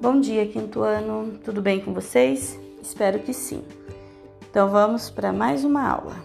Bom 0.00 0.18
dia, 0.18 0.46
quinto 0.46 0.80
ano. 0.80 1.38
Tudo 1.44 1.60
bem 1.60 1.78
com 1.78 1.92
vocês? 1.92 2.58
Espero 2.82 3.18
que 3.18 3.34
sim. 3.34 3.62
Então 4.50 4.70
vamos 4.70 5.10
para 5.10 5.30
mais 5.30 5.62
uma 5.62 5.86
aula. 5.86 6.16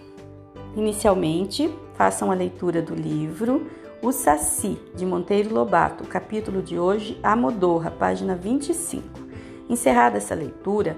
Inicialmente, 0.78 1.70
façam 1.94 2.32
a 2.32 2.34
leitura 2.34 2.82
do 2.82 2.96
livro 2.96 3.70
O 4.02 4.14
Saci, 4.14 4.80
de 4.96 5.06
Monteiro 5.06 5.54
Lobato, 5.54 6.06
capítulo 6.06 6.62
de 6.62 6.80
hoje, 6.80 7.20
A 7.22 7.36
Modorra, 7.36 7.92
página 7.92 8.34
25. 8.34 9.04
Encerrada 9.70 10.20
essa 10.20 10.34
leitura, 10.34 10.96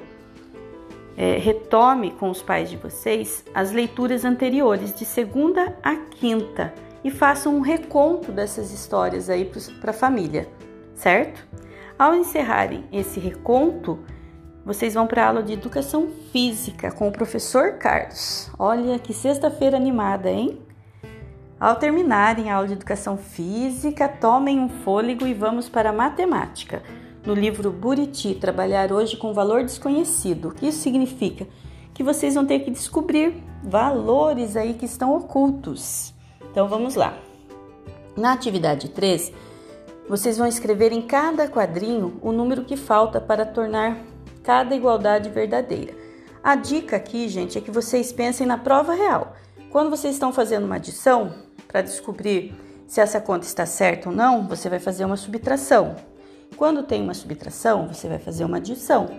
é, 1.18 1.36
retome 1.39 2.11
com 2.11 2.29
os 2.29 2.43
pais 2.43 2.69
de 2.69 2.78
vocês 2.78 3.43
as 3.55 3.71
leituras 3.71 4.23
anteriores, 4.23 4.93
de 4.93 5.04
segunda 5.04 5.75
a 5.82 5.96
quinta, 5.96 6.75
e 7.04 7.09
façam 7.09 7.55
um 7.55 7.61
reconto 7.61 8.32
dessas 8.32 8.71
histórias 8.71 9.32
aí 9.32 9.51
para 9.82 9.89
a 9.89 9.93
família, 9.96 10.47
certo? 10.93 11.43
Ao 11.97 12.14
encerrarem 12.14 12.83
esse 12.92 13.19
reconto, 13.19 13.97
vocês 14.64 14.93
vão 14.93 15.07
para 15.07 15.24
a 15.24 15.28
aula 15.29 15.42
de 15.42 15.54
educação 15.54 16.10
física 16.32 16.92
com 16.92 17.07
o 17.07 17.11
professor 17.11 17.74
Carlos. 17.79 18.51
Olha 18.60 19.00
que 19.00 19.14
sexta-feira 19.14 19.75
animada, 19.75 20.29
hein? 20.29 20.60
Ao 21.60 21.75
terminarem 21.75 22.52
a 22.52 22.55
aula 22.57 22.68
de 22.68 22.74
educação 22.74 23.18
física, 23.18 24.07
tomem 24.07 24.60
um 24.60 24.69
fôlego 24.69 25.25
e 25.25 25.33
vamos 25.33 25.68
para 25.68 25.89
a 25.89 25.93
matemática. 25.93 26.83
No 27.25 27.33
livro 27.33 27.71
Buriti, 27.71 28.36
trabalhar 28.36 28.91
hoje 28.91 29.18
com 29.18 29.33
valor 29.33 29.64
desconhecido. 29.64 30.50
O 30.50 30.54
que 30.54 30.68
isso 30.68 30.82
significa? 30.82 31.47
Que 31.96 32.03
vocês 32.03 32.36
vão 32.36 32.45
ter 32.45 32.59
que 32.59 32.69
descobrir 32.69 33.44
valores 33.64 34.55
aí 34.55 34.75
que 34.75 34.86
estão 34.86 35.17
ocultos. 35.17 36.14
Então 36.52 36.67
vamos 36.67 36.94
lá. 36.94 37.17
Na 38.16 38.33
atividade 38.33 38.89
3, 38.89 39.33
vocês 40.08 40.38
vão 40.38 40.47
escrever 40.47 40.92
em 40.92 41.02
cada 41.02 41.47
quadrinho 41.47 42.17
o 42.22 42.31
número 42.31 42.63
que 42.63 42.77
falta 42.77 43.19
para 43.19 43.45
tornar 43.45 43.97
cada 44.41 44.73
igualdade 44.73 45.30
verdadeira. 45.30 45.94
A 46.41 46.55
dica 46.55 46.95
aqui, 46.95 47.27
gente, 47.27 47.58
é 47.58 47.61
que 47.61 47.69
vocês 47.69 48.14
pensem 48.14 48.47
na 48.47 48.58
prova 48.58 48.94
real. 48.94 49.36
Quando 49.69 49.89
vocês 49.89 50.14
estão 50.14 50.31
fazendo 50.31 50.64
uma 50.64 50.75
adição, 50.75 51.33
para 51.67 51.81
descobrir 51.81 52.55
se 52.88 53.02
essa 53.02 53.19
conta 53.19 53.45
está 53.45 53.66
certa 53.66 54.09
ou 54.09 54.16
não, 54.16 54.47
você 54.47 54.69
vai 54.69 54.80
fazer 54.80 55.03
uma 55.03 55.17
subtração. 55.17 55.97
Quando 56.55 56.83
tem 56.83 57.03
uma 57.03 57.14
subtração, 57.14 57.89
você 57.89 58.08
vai 58.08 58.17
fazer 58.17 58.45
uma 58.45 58.58
adição. 58.58 59.09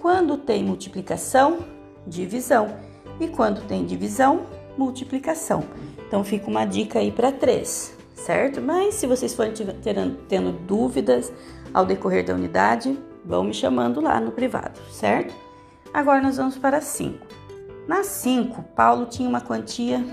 Quando 0.00 0.36
tem 0.36 0.62
multiplicação, 0.62 1.58
divisão. 2.06 2.76
E 3.18 3.26
quando 3.26 3.66
tem 3.66 3.84
divisão, 3.84 4.46
multiplicação. 4.76 5.64
Então 6.06 6.22
fica 6.22 6.48
uma 6.48 6.64
dica 6.64 7.00
aí 7.00 7.10
para 7.10 7.32
três 7.32 7.97
certo? 8.24 8.60
Mas 8.60 8.94
se 8.94 9.06
vocês 9.06 9.34
forem 9.34 9.52
tendo 10.28 10.52
dúvidas 10.66 11.32
ao 11.72 11.86
decorrer 11.86 12.24
da 12.24 12.34
unidade, 12.34 12.98
vão 13.24 13.44
me 13.44 13.54
chamando 13.54 14.00
lá 14.00 14.20
no 14.20 14.32
privado, 14.32 14.80
certo? 14.90 15.32
Agora 15.92 16.20
nós 16.20 16.36
vamos 16.36 16.58
para 16.58 16.80
5. 16.80 17.24
Na 17.86 18.02
5, 18.02 18.60
Paulo 18.74 19.06
tinha 19.06 19.28
uma 19.28 19.40
quantia 19.40 20.04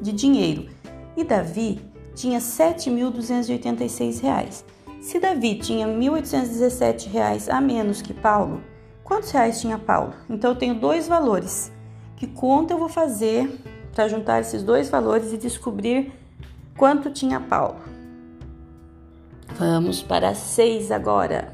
de 0.00 0.12
dinheiro 0.12 0.68
e 1.16 1.24
Davi 1.24 1.80
tinha 2.14 2.38
R$ 2.38 2.44
7.286. 2.44 4.64
Se 5.00 5.18
Davi 5.18 5.54
tinha 5.56 5.86
R$ 5.86 5.94
1.817 5.94 7.48
a 7.50 7.60
menos 7.60 8.00
que 8.00 8.14
Paulo, 8.14 8.62
quantos 9.02 9.32
reais 9.32 9.60
tinha 9.60 9.78
Paulo? 9.78 10.14
Então 10.30 10.52
eu 10.52 10.56
tenho 10.56 10.76
dois 10.76 11.08
valores. 11.08 11.72
Que 12.16 12.28
conta 12.28 12.74
eu 12.74 12.78
vou 12.78 12.88
fazer 12.88 13.50
para 13.92 14.06
juntar 14.06 14.40
esses 14.40 14.62
dois 14.62 14.88
valores 14.88 15.32
e 15.32 15.36
descobrir 15.36 16.12
Quanto 16.76 17.10
tinha 17.10 17.38
Paulo? 17.38 17.80
Vamos 19.58 20.02
para 20.02 20.34
seis 20.34 20.90
agora. 20.90 21.52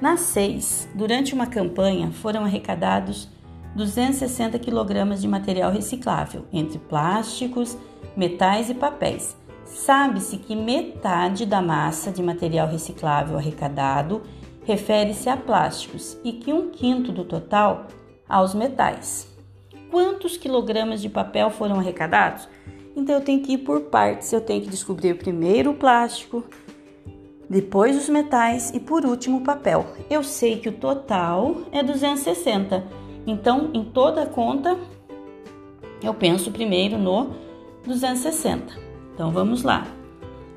Na 0.00 0.16
seis, 0.16 0.88
durante 0.94 1.32
uma 1.32 1.46
campanha, 1.46 2.10
foram 2.10 2.44
arrecadados 2.44 3.28
260 3.74 4.58
quilogramas 4.58 5.20
de 5.20 5.28
material 5.28 5.70
reciclável, 5.70 6.44
entre 6.52 6.78
plásticos, 6.78 7.76
metais 8.16 8.68
e 8.68 8.74
papéis. 8.74 9.36
Sabe-se 9.64 10.38
que 10.38 10.56
metade 10.56 11.46
da 11.46 11.62
massa 11.62 12.10
de 12.10 12.22
material 12.22 12.68
reciclável 12.68 13.36
arrecadado 13.36 14.22
refere-se 14.64 15.28
a 15.28 15.36
plásticos 15.36 16.18
e 16.24 16.32
que 16.32 16.52
um 16.52 16.70
quinto 16.70 17.12
do 17.12 17.24
total 17.24 17.86
aos 18.28 18.54
metais. 18.54 19.28
Quantos 19.90 20.36
quilogramas 20.36 21.00
de 21.00 21.08
papel 21.08 21.50
foram 21.50 21.78
arrecadados? 21.78 22.48
Então 22.96 23.16
eu 23.16 23.20
tenho 23.20 23.42
que 23.42 23.52
ir 23.52 23.58
por 23.58 23.82
partes. 23.82 24.32
Eu 24.32 24.40
tenho 24.40 24.62
que 24.62 24.70
descobrir 24.70 25.14
primeiro 25.18 25.72
o 25.72 25.74
plástico, 25.74 26.42
depois 27.48 27.96
os 27.96 28.08
metais 28.08 28.72
e 28.74 28.80
por 28.80 29.04
último 29.04 29.38
o 29.38 29.44
papel. 29.44 29.86
Eu 30.10 30.24
sei 30.24 30.58
que 30.58 30.68
o 30.68 30.72
total 30.72 31.56
é 31.70 31.82
260. 31.82 32.82
Então, 33.26 33.70
em 33.74 33.84
toda 33.84 34.22
a 34.22 34.26
conta, 34.26 34.78
eu 36.02 36.14
penso 36.14 36.50
primeiro 36.50 36.96
no 36.96 37.30
260. 37.84 38.74
Então 39.14 39.30
vamos 39.30 39.62
lá. 39.62 39.86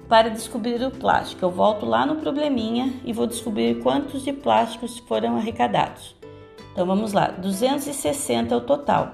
Para 0.07 0.29
descobrir 0.29 0.81
o 0.83 0.89
plástico, 0.89 1.45
eu 1.45 1.51
volto 1.51 1.85
lá 1.85 2.05
no 2.05 2.15
probleminha 2.15 2.93
e 3.05 3.13
vou 3.13 3.27
descobrir 3.27 3.79
quantos 3.81 4.23
de 4.23 4.33
plásticos 4.33 4.97
foram 4.99 5.35
arrecadados. 5.35 6.15
Então 6.71 6.85
vamos 6.85 7.13
lá, 7.13 7.27
260 7.27 8.53
é 8.53 8.57
o 8.57 8.61
total. 8.61 9.13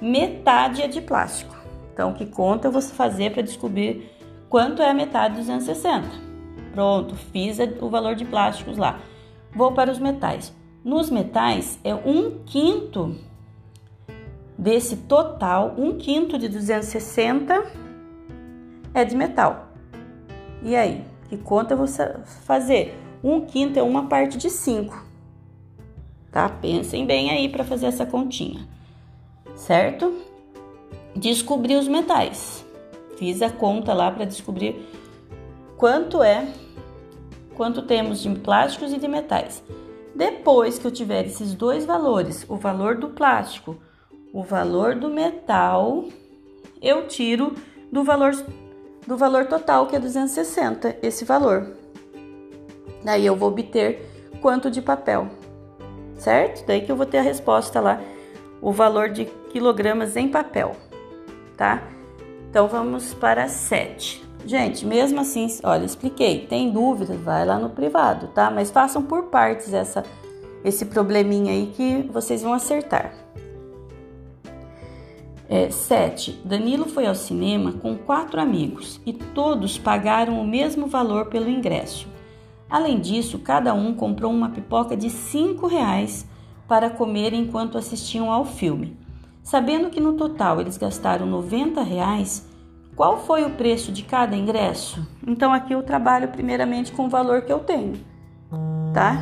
Metade 0.00 0.82
é 0.82 0.86
de 0.86 1.00
plástico. 1.00 1.57
Então, 1.98 2.12
que 2.12 2.26
conta 2.26 2.68
eu 2.68 2.70
vou 2.70 2.80
fazer 2.80 3.32
para 3.32 3.42
descobrir 3.42 4.08
quanto 4.48 4.80
é 4.80 4.88
a 4.88 4.94
metade 4.94 5.34
dos 5.34 5.46
260? 5.46 6.06
Pronto, 6.70 7.16
fiz 7.16 7.58
o 7.80 7.90
valor 7.90 8.14
de 8.14 8.24
plásticos 8.24 8.78
lá. 8.78 9.00
Vou 9.52 9.72
para 9.72 9.90
os 9.90 9.98
metais. 9.98 10.54
Nos 10.84 11.10
metais 11.10 11.76
é 11.82 11.92
um 11.92 12.38
quinto 12.46 13.16
desse 14.56 14.96
total, 14.96 15.74
um 15.76 15.98
quinto 15.98 16.38
de 16.38 16.48
260 16.48 17.66
é 18.94 19.04
de 19.04 19.16
metal. 19.16 19.66
E 20.62 20.76
aí, 20.76 21.04
que 21.28 21.36
conta 21.36 21.74
eu 21.74 21.78
vou 21.78 21.88
fazer? 22.44 22.96
Um 23.24 23.40
quinto 23.40 23.76
é 23.76 23.82
uma 23.82 24.06
parte 24.06 24.38
de 24.38 24.50
cinco. 24.50 25.04
Tá? 26.30 26.48
Pensem 26.48 27.04
bem 27.04 27.32
aí 27.32 27.48
para 27.48 27.64
fazer 27.64 27.86
essa 27.86 28.06
continha, 28.06 28.60
certo? 29.56 30.27
Descobri 31.18 31.74
os 31.74 31.88
metais. 31.88 32.64
Fiz 33.16 33.42
a 33.42 33.50
conta 33.50 33.92
lá 33.92 34.10
para 34.10 34.24
descobrir 34.24 34.88
quanto 35.76 36.22
é, 36.22 36.46
quanto 37.56 37.82
temos 37.82 38.22
de 38.22 38.30
plásticos 38.36 38.92
e 38.92 38.98
de 38.98 39.08
metais. 39.08 39.62
Depois 40.14 40.78
que 40.78 40.86
eu 40.86 40.90
tiver 40.90 41.26
esses 41.26 41.54
dois 41.54 41.84
valores, 41.84 42.46
o 42.48 42.56
valor 42.56 42.96
do 42.96 43.08
plástico, 43.08 43.76
o 44.32 44.42
valor 44.42 44.94
do 44.94 45.10
metal, 45.10 46.04
eu 46.80 47.06
tiro 47.08 47.54
do 47.90 48.04
valor 48.04 48.32
do 49.06 49.16
valor 49.16 49.46
total, 49.46 49.86
que 49.86 49.96
é 49.96 49.98
260, 49.98 50.98
esse 51.02 51.24
valor. 51.24 51.74
Daí 53.02 53.24
eu 53.24 53.34
vou 53.34 53.48
obter 53.48 54.06
quanto 54.42 54.70
de 54.70 54.82
papel, 54.82 55.28
certo? 56.14 56.66
Daí 56.66 56.82
que 56.82 56.92
eu 56.92 56.96
vou 56.96 57.06
ter 57.06 57.18
a 57.18 57.22
resposta 57.22 57.80
lá, 57.80 58.02
o 58.60 58.70
valor 58.70 59.08
de 59.08 59.24
quilogramas 59.50 60.14
em 60.14 60.28
papel 60.28 60.76
tá? 61.58 61.82
Então 62.48 62.66
vamos 62.68 63.12
para 63.12 63.48
7. 63.48 64.26
Gente, 64.46 64.86
mesmo 64.86 65.20
assim, 65.20 65.46
olha, 65.64 65.84
expliquei. 65.84 66.46
Tem 66.46 66.70
dúvidas, 66.70 67.20
vai 67.20 67.44
lá 67.44 67.58
no 67.58 67.68
privado, 67.68 68.28
tá? 68.28 68.50
Mas 68.50 68.70
façam 68.70 69.02
por 69.02 69.24
partes 69.24 69.74
essa, 69.74 70.02
esse 70.64 70.86
probleminha 70.86 71.52
aí 71.52 71.70
que 71.76 72.08
vocês 72.10 72.40
vão 72.40 72.54
acertar. 72.54 73.12
7. 75.70 76.40
É, 76.44 76.48
Danilo 76.48 76.86
foi 76.86 77.06
ao 77.06 77.14
cinema 77.14 77.72
com 77.72 77.96
quatro 77.96 78.40
amigos 78.40 79.00
e 79.04 79.12
todos 79.12 79.78
pagaram 79.78 80.40
o 80.40 80.46
mesmo 80.46 80.86
valor 80.86 81.26
pelo 81.26 81.48
ingresso. 81.48 82.06
Além 82.70 83.00
disso, 83.00 83.38
cada 83.38 83.72
um 83.72 83.94
comprou 83.94 84.30
uma 84.30 84.50
pipoca 84.50 84.94
de 84.94 85.08
5 85.08 85.66
reais 85.66 86.26
para 86.66 86.90
comer 86.90 87.32
enquanto 87.32 87.78
assistiam 87.78 88.30
ao 88.30 88.44
filme. 88.44 88.94
Sabendo 89.48 89.88
que 89.88 89.98
no 89.98 90.12
total 90.12 90.60
eles 90.60 90.76
gastaram 90.76 91.24
90 91.24 91.80
reais, 91.80 92.46
qual 92.94 93.16
foi 93.24 93.44
o 93.44 93.50
preço 93.52 93.90
de 93.90 94.02
cada 94.02 94.36
ingresso? 94.36 95.08
Então 95.26 95.54
aqui 95.54 95.72
eu 95.72 95.82
trabalho 95.82 96.28
primeiramente 96.28 96.92
com 96.92 97.06
o 97.06 97.08
valor 97.08 97.40
que 97.40 97.50
eu 97.50 97.60
tenho, 97.60 97.94
tá? 98.92 99.16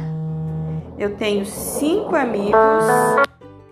Eu 0.98 1.14
tenho 1.16 1.46
cinco 1.46 2.16
amigos, 2.16 2.84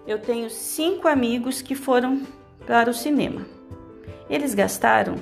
eu 0.06 0.20
tenho 0.20 0.48
cinco 0.48 1.08
amigos 1.08 1.60
que 1.60 1.74
foram 1.74 2.22
para 2.64 2.88
o 2.88 2.94
cinema. 2.94 3.44
Eles 4.30 4.54
gastaram, 4.54 5.16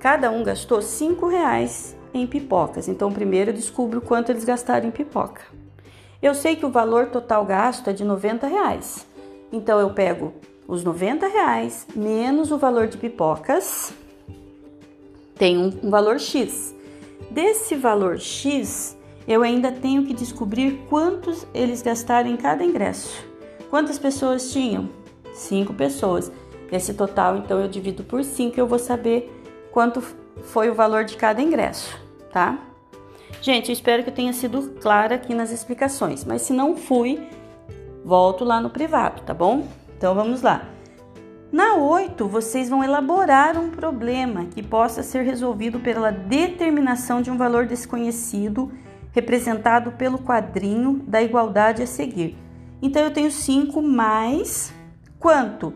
cada 0.00 0.30
um 0.30 0.42
gastou 0.42 0.80
cinco 0.80 1.28
reais 1.28 1.94
em 2.14 2.26
pipocas. 2.26 2.88
Então 2.88 3.12
primeiro 3.12 3.50
eu 3.50 3.54
descubro 3.54 4.00
quanto 4.00 4.32
eles 4.32 4.46
gastaram 4.46 4.88
em 4.88 4.90
pipoca. 4.90 5.42
Eu 6.22 6.34
sei 6.34 6.56
que 6.56 6.64
o 6.64 6.70
valor 6.70 7.08
total 7.08 7.44
gasto 7.44 7.90
é 7.90 7.92
de 7.92 8.02
90 8.02 8.46
reais. 8.46 9.06
Então 9.52 9.78
eu 9.78 9.90
pego 9.90 10.32
os 10.66 10.82
90 10.82 11.26
reais 11.26 11.86
menos 11.94 12.50
o 12.50 12.58
valor 12.58 12.86
de 12.86 12.96
pipocas 12.96 13.92
tem 15.36 15.58
um, 15.58 15.72
um 15.82 15.90
valor 15.90 16.20
X. 16.20 16.74
Desse 17.30 17.74
valor 17.74 18.18
X, 18.18 18.96
eu 19.26 19.42
ainda 19.42 19.72
tenho 19.72 20.04
que 20.04 20.14
descobrir 20.14 20.84
quantos 20.88 21.46
eles 21.52 21.82
gastaram 21.82 22.30
em 22.30 22.36
cada 22.36 22.64
ingresso. 22.64 23.24
Quantas 23.68 23.98
pessoas 23.98 24.52
tinham? 24.52 24.88
Cinco 25.34 25.74
pessoas. 25.74 26.30
Esse 26.70 26.94
total, 26.94 27.36
então, 27.36 27.60
eu 27.60 27.68
divido 27.68 28.04
por 28.04 28.22
cinco 28.24 28.56
e 28.56 28.60
eu 28.60 28.66
vou 28.66 28.78
saber 28.78 29.30
quanto 29.70 30.00
foi 30.44 30.70
o 30.70 30.74
valor 30.74 31.04
de 31.04 31.16
cada 31.16 31.42
ingresso, 31.42 31.96
tá? 32.32 32.58
Gente, 33.40 33.68
eu 33.68 33.72
espero 33.72 34.02
que 34.02 34.10
eu 34.10 34.14
tenha 34.14 34.32
sido 34.32 34.74
clara 34.80 35.16
aqui 35.16 35.34
nas 35.34 35.50
explicações, 35.50 36.24
mas 36.24 36.42
se 36.42 36.52
não 36.52 36.76
fui, 36.76 37.20
volto 38.04 38.44
lá 38.44 38.60
no 38.60 38.70
privado, 38.70 39.22
tá 39.22 39.34
bom? 39.34 39.66
Então 40.04 40.14
vamos 40.14 40.42
lá. 40.42 40.68
Na 41.50 41.76
8, 41.76 42.28
vocês 42.28 42.68
vão 42.68 42.84
elaborar 42.84 43.58
um 43.58 43.70
problema 43.70 44.44
que 44.44 44.62
possa 44.62 45.02
ser 45.02 45.22
resolvido 45.22 45.80
pela 45.80 46.10
determinação 46.10 47.22
de 47.22 47.30
um 47.30 47.38
valor 47.38 47.64
desconhecido 47.64 48.70
representado 49.12 49.92
pelo 49.92 50.18
quadrinho 50.18 51.02
da 51.08 51.22
igualdade 51.22 51.82
a 51.82 51.86
seguir. 51.86 52.36
Então 52.82 53.00
eu 53.00 53.10
tenho 53.10 53.30
5 53.30 53.80
mais 53.80 54.74
quanto? 55.18 55.72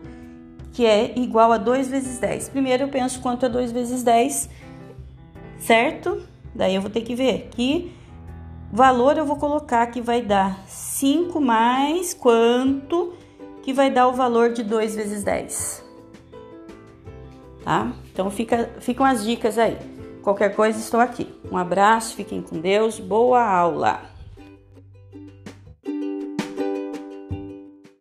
Que 0.73 0.85
é 0.85 1.17
igual 1.17 1.51
a 1.51 1.57
2 1.57 1.87
vezes 1.87 2.19
10. 2.19 2.49
Primeiro 2.49 2.83
eu 2.83 2.89
penso 2.89 3.21
quanto 3.21 3.47
é 3.47 3.49
2 3.49 3.71
vezes 3.71 4.03
10, 4.03 4.47
certo? 5.57 6.21
Daí 6.53 6.75
eu 6.75 6.81
vou 6.83 6.91
ter 6.91 7.01
que 7.01 7.15
ver 7.15 7.49
que 7.49 7.91
valor 8.71 9.17
eu 9.17 9.25
vou 9.25 9.37
colocar 9.37 9.87
que 9.87 9.99
vai 9.99 10.21
dar 10.21 10.63
5 10.67 11.41
mais 11.41 12.13
quanto 12.13 13.17
que 13.69 13.73
vai 13.73 13.91
dar 13.91 14.07
o 14.07 14.13
valor 14.13 14.51
de 14.51 14.63
2 14.63 14.95
vezes 14.95 15.23
10. 15.23 15.85
Tá? 17.63 17.93
Então 18.11 18.31
fica, 18.31 18.67
ficam 18.79 19.05
as 19.05 19.23
dicas 19.23 19.59
aí. 19.59 19.77
Qualquer 20.23 20.55
coisa, 20.55 20.79
estou 20.79 20.99
aqui. 20.99 21.31
Um 21.51 21.55
abraço, 21.55 22.15
fiquem 22.15 22.41
com 22.41 22.59
Deus, 22.59 22.99
boa 22.99 23.43
aula! 23.43 24.01